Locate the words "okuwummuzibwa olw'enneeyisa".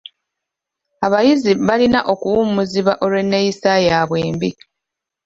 2.13-3.71